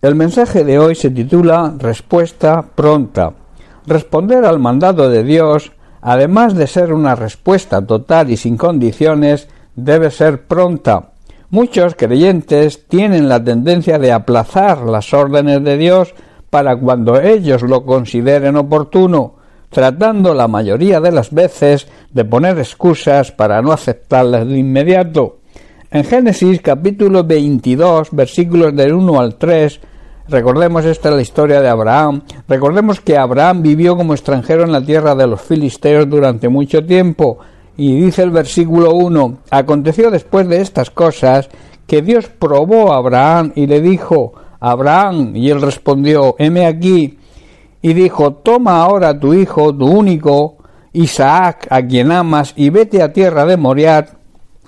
El 0.00 0.14
mensaje 0.14 0.62
de 0.62 0.78
hoy 0.78 0.94
se 0.94 1.10
titula 1.10 1.74
Respuesta 1.76 2.64
pronta. 2.72 3.32
Responder 3.84 4.44
al 4.44 4.60
mandato 4.60 5.10
de 5.10 5.24
Dios, 5.24 5.72
además 6.00 6.54
de 6.54 6.68
ser 6.68 6.92
una 6.92 7.16
respuesta 7.16 7.84
total 7.84 8.30
y 8.30 8.36
sin 8.36 8.56
condiciones, 8.56 9.48
debe 9.74 10.12
ser 10.12 10.46
pronta. 10.46 11.14
Muchos 11.50 11.96
creyentes 11.96 12.86
tienen 12.86 13.28
la 13.28 13.42
tendencia 13.42 13.98
de 13.98 14.12
aplazar 14.12 14.82
las 14.82 15.12
órdenes 15.12 15.64
de 15.64 15.76
Dios 15.76 16.14
para 16.48 16.76
cuando 16.76 17.20
ellos 17.20 17.62
lo 17.62 17.84
consideren 17.84 18.54
oportuno, 18.54 19.34
tratando 19.68 20.32
la 20.32 20.46
mayoría 20.46 21.00
de 21.00 21.10
las 21.10 21.32
veces 21.32 21.88
de 22.12 22.24
poner 22.24 22.56
excusas 22.60 23.32
para 23.32 23.60
no 23.62 23.72
aceptarlas 23.72 24.46
de 24.46 24.58
inmediato. 24.58 25.37
En 25.90 26.04
Génesis 26.04 26.60
capítulo 26.60 27.24
22 27.24 28.10
versículos 28.12 28.76
del 28.76 28.92
1 28.92 29.20
al 29.20 29.36
3 29.36 29.80
Recordemos 30.28 30.84
esta 30.84 31.08
es 31.08 31.14
la 31.14 31.22
historia 31.22 31.62
de 31.62 31.68
Abraham. 31.68 32.24
Recordemos 32.46 33.00
que 33.00 33.16
Abraham 33.16 33.62
vivió 33.62 33.96
como 33.96 34.12
extranjero 34.12 34.64
en 34.64 34.72
la 34.72 34.84
tierra 34.84 35.14
de 35.14 35.26
los 35.26 35.40
filisteos 35.40 36.06
durante 36.10 36.50
mucho 36.50 36.84
tiempo. 36.84 37.38
Y 37.78 37.98
dice 37.98 38.24
el 38.24 38.30
versículo 38.30 38.92
1, 38.92 39.38
aconteció 39.50 40.10
después 40.10 40.46
de 40.46 40.60
estas 40.60 40.90
cosas 40.90 41.48
que 41.86 42.02
Dios 42.02 42.28
probó 42.38 42.92
a 42.92 42.98
Abraham 42.98 43.52
y 43.54 43.66
le 43.66 43.80
dijo, 43.80 44.34
Abraham, 44.60 45.34
y 45.34 45.48
él 45.48 45.62
respondió, 45.62 46.36
heme 46.38 46.66
aquí, 46.66 47.18
y 47.80 47.94
dijo, 47.94 48.34
toma 48.34 48.82
ahora 48.82 49.18
tu 49.18 49.32
hijo, 49.32 49.74
tu 49.74 49.86
único, 49.86 50.58
Isaac, 50.92 51.66
a 51.70 51.80
quien 51.80 52.12
amas, 52.12 52.52
y 52.56 52.68
vete 52.68 53.02
a 53.02 53.14
tierra 53.14 53.46
de 53.46 53.56
Moriat, 53.56 54.17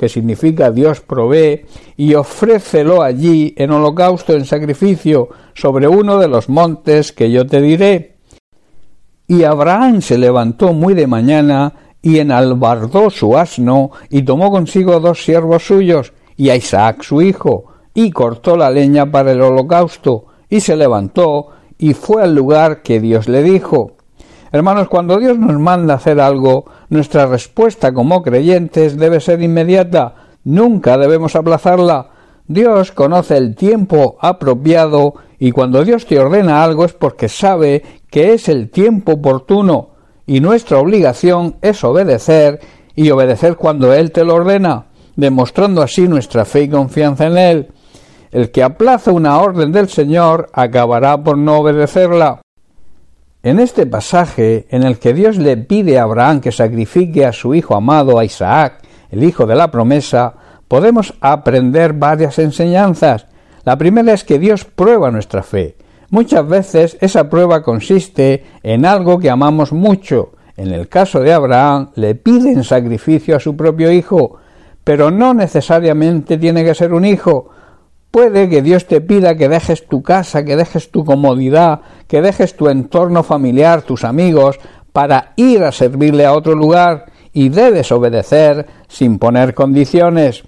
que 0.01 0.09
significa 0.09 0.71
Dios 0.71 1.03
provee, 1.03 1.67
y 1.95 2.15
ofrécelo 2.15 3.03
allí 3.03 3.53
en 3.59 3.71
holocausto, 3.71 4.33
en 4.33 4.47
sacrificio, 4.47 5.29
sobre 5.53 5.89
uno 5.89 6.17
de 6.17 6.27
los 6.27 6.49
montes 6.49 7.13
que 7.13 7.31
yo 7.31 7.47
te 7.47 7.61
diré. 7.61 8.17
Y 9.29 9.45
Abraham 9.45 10.01
se 10.01 10.17
levantó 10.17 10.73
muy 10.73 10.95
de 10.95 11.07
mañana, 11.07 11.75
y 12.01 12.19
enalbardó 12.19 13.11
su 13.11 13.37
asno, 13.37 13.91
y 14.09 14.23
tomó 14.23 14.51
consigo 14.51 15.01
dos 15.01 15.23
siervos 15.23 15.67
suyos, 15.67 16.14
y 16.35 16.48
a 16.48 16.57
Isaac 16.57 17.03
su 17.03 17.20
hijo, 17.20 17.67
y 17.92 18.11
cortó 18.11 18.57
la 18.57 18.70
leña 18.70 19.12
para 19.12 19.33
el 19.33 19.42
holocausto, 19.42 20.29
y 20.48 20.61
se 20.61 20.77
levantó, 20.77 21.48
y 21.77 21.92
fue 21.92 22.23
al 22.23 22.35
lugar 22.35 22.81
que 22.81 23.01
Dios 23.01 23.29
le 23.29 23.42
dijo. 23.42 23.98
Hermanos, 24.53 24.89
cuando 24.89 25.19
Dios 25.19 25.39
nos 25.39 25.59
manda 25.61 25.95
hacer 25.95 26.20
algo, 26.20 26.65
nuestra 26.89 27.27
respuesta 27.27 27.93
como 27.93 28.23
creyentes 28.23 28.97
debe 28.97 29.20
ser 29.20 29.42
inmediata, 29.42 30.15
nunca 30.42 30.98
debemos 30.98 31.37
aplazarla. 31.37 32.11
Dios 32.48 32.91
conoce 32.91 33.37
el 33.37 33.55
tiempo 33.55 34.19
apropiado 34.20 35.15
y 35.39 35.53
cuando 35.53 35.84
Dios 35.84 36.05
te 36.05 36.19
ordena 36.19 36.65
algo 36.65 36.84
es 36.84 36.92
porque 36.95 37.29
sabe 37.29 37.84
que 38.11 38.33
es 38.33 38.48
el 38.48 38.70
tiempo 38.70 39.12
oportuno 39.12 39.91
y 40.27 40.41
nuestra 40.41 40.79
obligación 40.79 41.57
es 41.62 41.85
obedecer 41.85 42.59
y 42.97 43.09
obedecer 43.11 43.57
cuando 43.57 43.95
Él 43.95 44.11
te 44.11 44.25
lo 44.25 44.35
ordena, 44.35 44.87
demostrando 45.14 45.81
así 45.81 46.09
nuestra 46.09 46.45
fe 46.45 46.62
y 46.62 46.69
confianza 46.69 47.29
en 47.29 47.39
Él. 47.39 47.69
El 48.33 48.51
que 48.51 48.64
aplaza 48.64 49.12
una 49.12 49.39
orden 49.39 49.70
del 49.70 49.89
Señor 49.89 50.48
acabará 50.53 51.23
por 51.23 51.39
no 51.39 51.59
obedecerla. 51.59 52.41
En 53.42 53.58
este 53.58 53.86
pasaje, 53.86 54.66
en 54.69 54.83
el 54.83 54.98
que 54.98 55.14
Dios 55.14 55.38
le 55.38 55.56
pide 55.56 55.98
a 55.98 56.02
Abraham 56.02 56.42
que 56.42 56.52
sacrifique 56.52 57.24
a 57.24 57.33
su 57.33 57.55
hijo 57.55 57.74
amado, 57.74 58.19
a 58.19 58.24
Isaac, 58.27 58.83
el 59.10 59.24
hijo 59.24 59.46
de 59.46 59.55
la 59.55 59.70
promesa, 59.70 60.34
podemos 60.69 61.14
aprender 61.22 61.94
varias 61.94 62.38
enseñanzas. 62.38 63.27
La 63.64 63.78
primera 63.78 64.12
es 64.12 64.24
que 64.24 64.38
Dios 64.38 64.66
prueba 64.66 65.11
nuestra 65.11 65.42
fe. 65.42 65.77
Muchas 66.11 66.46
veces 66.46 66.98
esa 67.00 67.30
prueba 67.30 67.62
consiste 67.62 68.44
en 68.62 68.84
algo 68.84 69.18
que 69.18 69.30
amamos 69.30 69.72
mucho. 69.72 70.33
En 70.58 70.74
el 70.74 70.88
caso 70.88 71.20
de 71.20 71.33
Abraham, 71.33 71.92
le 71.94 72.16
pide 72.16 72.52
en 72.52 72.62
sacrificio 72.62 73.36
a 73.36 73.40
su 73.40 73.56
propio 73.56 73.90
hijo, 73.90 74.36
pero 74.84 75.11
no 75.11 75.33
necesariamente 75.33 76.36
tiene 76.36 76.62
que 76.62 76.74
ser 76.74 76.92
un 76.92 77.06
hijo, 77.06 77.48
Puede 78.11 78.48
que 78.48 78.61
Dios 78.61 78.87
te 78.87 79.01
pida 79.01 79.37
que 79.37 79.48
dejes 79.48 79.87
tu 79.87 80.03
casa, 80.03 80.45
que 80.45 80.57
dejes 80.57 80.91
tu 80.91 81.05
comodidad, 81.05 81.81
que 82.09 82.21
dejes 82.21 82.57
tu 82.57 82.69
entorno 82.69 83.23
familiar, 83.23 83.83
tus 83.83 84.03
amigos, 84.05 84.59
para 84.93 85.33
ir 85.37 85.63
a 85.63 85.71
servirle 85.71 86.27
a 86.27 86.33
otro 86.33 86.55
lugar, 86.55 87.07
y 87.33 87.48
debes 87.48 87.93
obedecer 87.93 88.67
sin 88.89 89.21
poner 89.21 89.55
condiciones. 89.55 90.43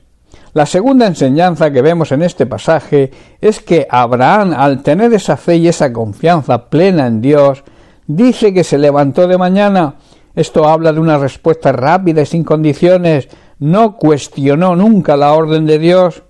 La 0.54 0.66
segunda 0.66 1.06
enseñanza 1.06 1.70
que 1.70 1.82
vemos 1.82 2.12
en 2.12 2.22
este 2.22 2.46
pasaje 2.46 3.10
es 3.40 3.60
que 3.60 3.86
Abraham, 3.88 4.52
al 4.56 4.82
tener 4.82 5.14
esa 5.14 5.36
fe 5.36 5.56
y 5.56 5.68
esa 5.68 5.92
confianza 5.92 6.68
plena 6.68 7.06
en 7.06 7.20
Dios, 7.20 7.62
dice 8.06 8.52
que 8.52 8.64
se 8.64 8.76
levantó 8.76 9.28
de 9.28 9.38
mañana. 9.38 9.94
Esto 10.34 10.68
habla 10.68 10.92
de 10.92 11.00
una 11.00 11.16
respuesta 11.16 11.72
rápida 11.72 12.22
y 12.22 12.26
sin 12.26 12.42
condiciones. 12.42 13.28
No 13.60 13.96
cuestionó 13.96 14.74
nunca 14.74 15.16
la 15.16 15.32
orden 15.32 15.64
de 15.64 15.78
Dios. 15.78 16.22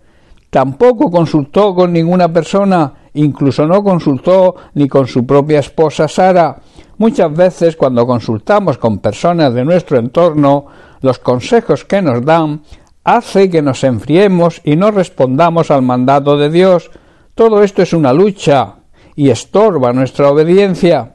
Tampoco 0.53 1.11
consultó 1.11 1.75
con 1.75 1.95
ninguna 1.95 2.31
persona, 2.31 2.93
incluso 3.15 3.67
no 3.67 3.83
consultó 3.83 4.55
ni 4.75 4.87
con 4.87 5.07
su 5.07 5.25
propia 5.25 5.61
esposa 5.61 6.07
Sara. 6.09 6.61
Muchas 6.99 7.35
veces 7.35 7.75
cuando 7.75 8.07
consultamos 8.07 8.77
con 8.77 8.99
personas 8.99 9.55
de 9.55 9.65
nuestro 9.65 9.99
entorno, 9.99 10.67
los 11.01 11.19
consejos 11.21 11.87
que 11.87 12.03
nos 12.03 12.23
dan 12.23 12.61
hace 13.03 13.49
que 13.49 13.63
nos 13.63 13.83
enfriemos 13.83 14.61
y 14.63 14.77
no 14.77 14.91
respondamos 14.91 15.71
al 15.71 15.81
mandato 15.81 16.37
de 16.37 16.51
Dios. 16.51 16.91
Todo 17.35 17.63
esto 17.63 17.81
es 17.81 17.95
una 17.95 18.13
lucha 18.13 18.75
y 19.17 19.31
estorba 19.31 19.95
nuestra 19.95 20.29
obediencia. 20.29 21.15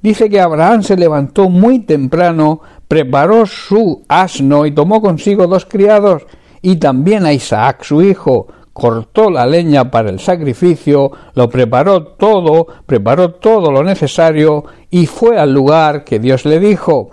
Dice 0.00 0.30
que 0.30 0.40
Abraham 0.40 0.84
se 0.84 0.96
levantó 0.96 1.50
muy 1.50 1.80
temprano, 1.80 2.62
preparó 2.88 3.44
su 3.44 4.04
asno 4.08 4.64
y 4.64 4.70
tomó 4.70 5.02
consigo 5.02 5.46
dos 5.46 5.66
criados, 5.66 6.22
y 6.62 6.76
también 6.76 7.26
a 7.26 7.34
Isaac 7.34 7.84
su 7.84 8.00
hijo, 8.00 8.46
cortó 8.80 9.28
la 9.28 9.44
leña 9.44 9.90
para 9.90 10.08
el 10.08 10.20
sacrificio, 10.20 11.12
lo 11.34 11.50
preparó 11.50 12.02
todo, 12.02 12.66
preparó 12.86 13.32
todo 13.32 13.70
lo 13.70 13.84
necesario 13.84 14.64
y 14.88 15.04
fue 15.04 15.38
al 15.38 15.52
lugar 15.52 16.02
que 16.02 16.18
Dios 16.18 16.46
le 16.46 16.58
dijo. 16.58 17.10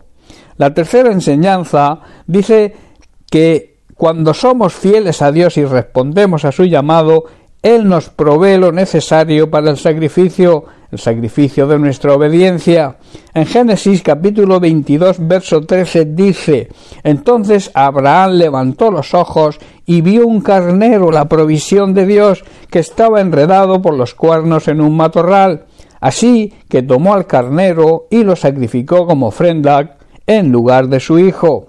La 0.56 0.74
tercera 0.74 1.12
enseñanza 1.12 2.00
dice 2.26 2.74
que 3.30 3.80
cuando 3.96 4.34
somos 4.34 4.76
fieles 4.76 5.22
a 5.22 5.34
Dios 5.34 5.58
y 5.58 5.66
respondemos 5.66 6.46
a 6.46 6.54
su 6.54 6.64
llamado, 6.64 7.26
Él 7.62 7.90
nos 7.90 8.08
provee 8.08 8.58
lo 8.58 8.72
necesario 8.72 9.52
para 9.52 9.70
el 9.70 9.76
sacrificio, 9.76 10.64
el 10.92 11.00
sacrificio 11.00 11.68
de 11.68 11.80
nuestra 11.80 12.14
obediencia. 12.14 12.98
En 13.34 13.46
Génesis 13.46 14.02
capítulo 14.02 14.60
22 14.60 15.28
verso 15.28 15.62
13 15.62 16.06
dice, 16.06 16.70
entonces 17.04 17.72
Abraham 17.74 18.34
levantó 18.34 18.92
los 18.92 19.14
ojos 19.14 19.60
y 19.86 20.02
vio 20.02 20.28
un 20.28 20.42
carnero, 20.42 21.12
la 21.12 21.26
provisión 21.26 21.94
de 21.94 22.06
Dios, 22.06 22.44
que 22.70 22.80
estaba 22.80 23.22
enredado 23.22 23.82
por 23.82 23.94
los 23.94 24.14
cuernos 24.14 24.68
en 24.68 24.82
un 24.82 24.96
matorral. 24.96 25.66
Así 26.00 26.54
que 26.70 26.84
tomó 26.84 27.14
al 27.14 27.26
carnero 27.26 28.08
y 28.12 28.24
lo 28.24 28.36
sacrificó 28.36 29.08
como 29.08 29.28
ofrenda 29.28 29.98
en 30.26 30.52
lugar 30.52 30.88
de 30.88 31.00
su 31.00 31.20
hijo. 31.20 31.68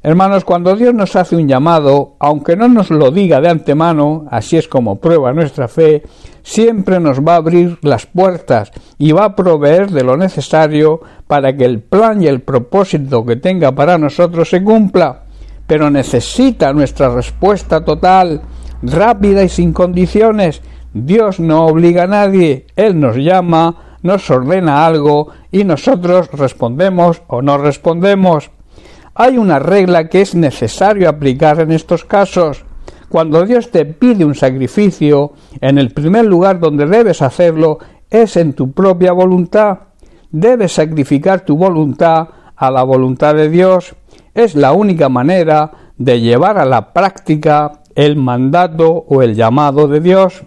Hermanos, 0.00 0.44
cuando 0.44 0.76
Dios 0.76 0.94
nos 0.94 1.16
hace 1.16 1.34
un 1.34 1.48
llamado, 1.48 2.14
aunque 2.20 2.56
no 2.56 2.68
nos 2.68 2.90
lo 2.90 3.10
diga 3.10 3.40
de 3.40 3.48
antemano, 3.48 4.26
así 4.30 4.56
es 4.56 4.68
como 4.68 5.00
prueba 5.00 5.32
nuestra 5.32 5.66
fe, 5.66 6.04
siempre 6.42 7.00
nos 7.00 7.20
va 7.20 7.34
a 7.34 7.38
abrir 7.38 7.78
las 7.82 8.06
puertas 8.06 8.70
y 8.96 9.10
va 9.10 9.24
a 9.24 9.36
proveer 9.36 9.90
de 9.90 10.04
lo 10.04 10.16
necesario 10.16 11.00
para 11.26 11.56
que 11.56 11.64
el 11.64 11.80
plan 11.80 12.22
y 12.22 12.28
el 12.28 12.42
propósito 12.42 13.26
que 13.26 13.36
tenga 13.36 13.72
para 13.72 13.98
nosotros 13.98 14.48
se 14.48 14.62
cumpla. 14.62 15.24
Pero 15.66 15.90
necesita 15.90 16.72
nuestra 16.72 17.08
respuesta 17.08 17.84
total, 17.84 18.42
rápida 18.82 19.42
y 19.42 19.48
sin 19.48 19.72
condiciones. 19.72 20.62
Dios 20.94 21.40
no 21.40 21.66
obliga 21.66 22.04
a 22.04 22.06
nadie, 22.06 22.66
Él 22.76 22.98
nos 23.00 23.16
llama, 23.16 23.98
nos 24.02 24.30
ordena 24.30 24.86
algo 24.86 25.28
y 25.50 25.64
nosotros 25.64 26.30
respondemos 26.32 27.22
o 27.26 27.42
no 27.42 27.58
respondemos. 27.58 28.50
Hay 29.20 29.36
una 29.36 29.58
regla 29.58 30.08
que 30.08 30.20
es 30.20 30.36
necesario 30.36 31.08
aplicar 31.08 31.58
en 31.58 31.72
estos 31.72 32.04
casos. 32.04 32.64
Cuando 33.08 33.44
Dios 33.44 33.72
te 33.72 33.84
pide 33.84 34.24
un 34.24 34.36
sacrificio, 34.36 35.32
en 35.60 35.76
el 35.76 35.90
primer 35.90 36.24
lugar 36.24 36.60
donde 36.60 36.86
debes 36.86 37.20
hacerlo 37.20 37.80
es 38.08 38.36
en 38.36 38.52
tu 38.52 38.70
propia 38.70 39.10
voluntad. 39.10 39.78
Debes 40.30 40.74
sacrificar 40.74 41.40
tu 41.40 41.56
voluntad 41.56 42.28
a 42.54 42.70
la 42.70 42.84
voluntad 42.84 43.34
de 43.34 43.50
Dios. 43.50 43.96
Es 44.34 44.54
la 44.54 44.70
única 44.70 45.08
manera 45.08 45.72
de 45.96 46.20
llevar 46.20 46.56
a 46.56 46.64
la 46.64 46.92
práctica 46.92 47.82
el 47.96 48.14
mandato 48.14 48.88
o 49.08 49.22
el 49.22 49.34
llamado 49.34 49.88
de 49.88 49.98
Dios. 49.98 50.44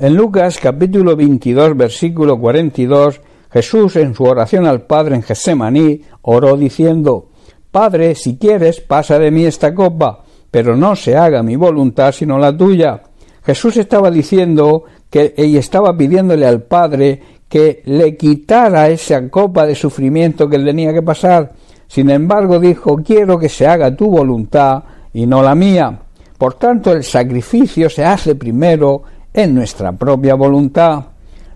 En 0.00 0.16
Lucas 0.16 0.58
capítulo 0.60 1.14
22 1.14 1.76
versículo 1.76 2.40
42 2.40 3.20
Jesús 3.52 3.94
en 3.94 4.16
su 4.16 4.24
oración 4.24 4.66
al 4.66 4.82
Padre 4.82 5.14
en 5.14 5.22
Getsemaní 5.22 6.00
oró 6.22 6.56
diciendo 6.56 7.28
Padre, 7.72 8.14
si 8.14 8.36
quieres, 8.36 8.80
pasa 8.80 9.18
de 9.18 9.30
mí 9.30 9.44
esta 9.44 9.74
copa, 9.74 10.22
pero 10.50 10.76
no 10.76 10.94
se 10.94 11.16
haga 11.16 11.42
mi 11.42 11.56
voluntad 11.56 12.12
sino 12.12 12.38
la 12.38 12.56
tuya. 12.56 13.02
Jesús 13.44 13.78
estaba 13.78 14.10
diciendo 14.10 14.84
que 15.10 15.34
y 15.36 15.56
estaba 15.56 15.96
pidiéndole 15.96 16.46
al 16.46 16.62
Padre 16.62 17.20
que 17.48 17.82
le 17.86 18.16
quitara 18.16 18.88
esa 18.88 19.28
copa 19.28 19.66
de 19.66 19.74
sufrimiento 19.74 20.48
que 20.48 20.56
él 20.56 20.64
tenía 20.64 20.92
que 20.92 21.02
pasar. 21.02 21.52
Sin 21.88 22.08
embargo, 22.08 22.58
dijo, 22.58 22.96
quiero 23.04 23.38
que 23.38 23.48
se 23.48 23.66
haga 23.66 23.94
tu 23.96 24.10
voluntad 24.10 24.82
y 25.12 25.26
no 25.26 25.42
la 25.42 25.54
mía. 25.54 25.98
Por 26.38 26.54
tanto, 26.54 26.92
el 26.92 27.04
sacrificio 27.04 27.90
se 27.90 28.04
hace 28.04 28.34
primero 28.34 29.02
en 29.32 29.54
nuestra 29.54 29.92
propia 29.92 30.34
voluntad. 30.34 31.04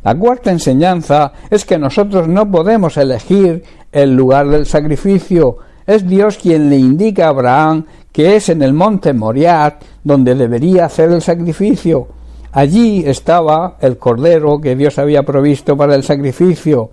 La 0.04 0.14
cuarta 0.14 0.50
enseñanza 0.50 1.32
es 1.50 1.64
que 1.64 1.78
nosotros 1.78 2.28
no 2.28 2.50
podemos 2.50 2.96
elegir 2.96 3.62
el 3.90 4.14
lugar 4.14 4.48
del 4.48 4.66
sacrificio. 4.66 5.58
Es 5.86 6.06
Dios 6.06 6.38
quien 6.38 6.68
le 6.68 6.76
indica 6.76 7.26
a 7.26 7.28
Abraham 7.28 7.84
que 8.12 8.36
es 8.36 8.48
en 8.48 8.62
el 8.62 8.72
monte 8.72 9.12
Moriat 9.12 9.82
donde 10.02 10.34
debería 10.34 10.86
hacer 10.86 11.10
el 11.12 11.22
sacrificio. 11.22 12.08
Allí 12.52 13.04
estaba 13.06 13.76
el 13.80 13.98
cordero 13.98 14.58
que 14.60 14.74
Dios 14.74 14.98
había 14.98 15.22
provisto 15.22 15.76
para 15.76 15.94
el 15.94 16.02
sacrificio. 16.02 16.90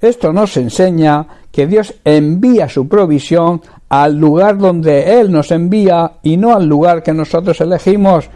Esto 0.00 0.32
nos 0.32 0.56
enseña 0.56 1.26
que 1.50 1.66
Dios 1.66 1.94
envía 2.04 2.68
su 2.68 2.86
provisión 2.88 3.60
al 3.88 4.16
lugar 4.16 4.56
donde 4.56 5.20
Él 5.20 5.32
nos 5.32 5.50
envía 5.50 6.12
y 6.22 6.36
no 6.36 6.54
al 6.54 6.66
lugar 6.66 7.02
que 7.02 7.12
nosotros 7.12 7.60
elegimos. 7.60 8.30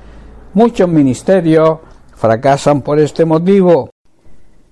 Muchos 0.53 0.89
ministerios 0.89 1.79
fracasan 2.17 2.83
por 2.83 2.99
este 2.99 3.25
motivo. 3.25 3.91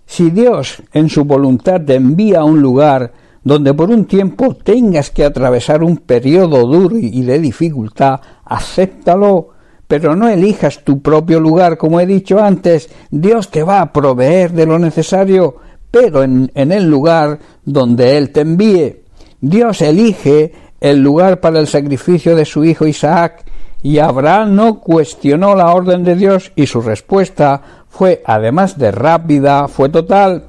Si 0.04 0.30
Dios 0.30 0.82
en 0.92 1.08
su 1.08 1.24
voluntad 1.24 1.80
te 1.80 1.94
envía 1.94 2.40
a 2.40 2.44
un 2.44 2.60
lugar 2.60 3.12
donde 3.44 3.74
por 3.74 3.90
un 3.90 4.04
tiempo 4.04 4.54
tengas 4.54 5.10
que 5.10 5.24
atravesar 5.24 5.82
un 5.82 5.98
periodo 5.98 6.66
duro 6.66 6.96
y 6.96 7.22
de 7.22 7.38
dificultad, 7.38 8.20
acéptalo, 8.44 9.48
pero 9.86 10.16
no 10.16 10.28
elijas 10.28 10.84
tu 10.84 11.02
propio 11.02 11.40
lugar, 11.40 11.76
como 11.76 12.00
he 12.00 12.06
dicho 12.06 12.42
antes, 12.42 12.88
Dios 13.10 13.50
te 13.50 13.62
va 13.62 13.80
a 13.80 13.92
proveer 13.92 14.52
de 14.52 14.66
lo 14.66 14.78
necesario, 14.78 15.56
pero 15.90 16.22
en, 16.22 16.50
en 16.54 16.72
el 16.72 16.88
lugar 16.88 17.38
donde 17.64 18.16
Él 18.16 18.30
te 18.30 18.40
envíe. 18.40 19.02
Dios 19.40 19.82
elige 19.82 20.52
el 20.80 21.02
lugar 21.02 21.40
para 21.40 21.58
el 21.58 21.66
sacrificio 21.66 22.34
de 22.34 22.44
su 22.44 22.64
hijo 22.64 22.86
Isaac, 22.86 23.44
y 23.82 23.98
Abraham 23.98 24.54
no 24.54 24.78
cuestionó 24.80 25.56
la 25.56 25.74
orden 25.74 26.04
de 26.04 26.14
Dios 26.14 26.52
y 26.54 26.66
su 26.66 26.80
respuesta 26.80 27.60
fue, 27.88 28.22
además 28.24 28.78
de 28.78 28.92
rápida, 28.92 29.66
fue 29.68 29.88
total. 29.88 30.44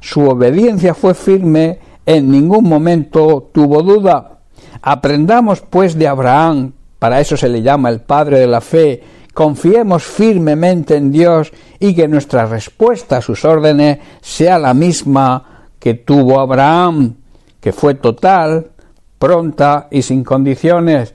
Su 0.00 0.28
obediencia 0.28 0.94
fue 0.94 1.14
firme, 1.14 1.78
en 2.08 2.30
ningún 2.30 2.64
momento 2.66 3.50
tuvo 3.52 3.82
duda. 3.82 4.38
Aprendamos 4.80 5.60
pues 5.60 5.94
de 5.94 6.08
Abraham, 6.08 6.72
para 6.98 7.20
eso 7.20 7.36
se 7.36 7.50
le 7.50 7.60
llama 7.60 7.90
el 7.90 8.00
padre 8.00 8.38
de 8.38 8.46
la 8.46 8.62
fe, 8.62 9.02
confiemos 9.34 10.04
firmemente 10.04 10.96
en 10.96 11.12
Dios 11.12 11.52
y 11.78 11.94
que 11.94 12.08
nuestra 12.08 12.46
respuesta 12.46 13.18
a 13.18 13.20
sus 13.20 13.44
órdenes 13.44 13.98
sea 14.22 14.58
la 14.58 14.72
misma 14.72 15.66
que 15.78 15.92
tuvo 15.92 16.40
Abraham, 16.40 17.14
que 17.60 17.72
fue 17.72 17.92
total, 17.92 18.70
pronta 19.18 19.88
y 19.90 20.00
sin 20.00 20.24
condiciones. 20.24 21.12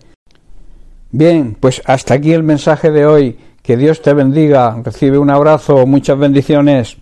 Bien, 1.10 1.58
pues 1.60 1.82
hasta 1.86 2.14
aquí 2.14 2.34
el 2.34 2.44
mensaje 2.44 2.92
de 2.92 3.08
hoy. 3.08 3.40
Que 3.64 3.78
Dios 3.78 4.02
te 4.02 4.14
bendiga. 4.14 4.78
Recibe 4.84 5.18
un 5.18 5.32
abrazo, 5.32 5.88
muchas 5.88 6.20
bendiciones. 6.20 6.98